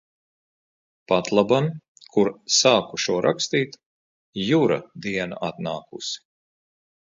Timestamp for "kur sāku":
2.15-3.01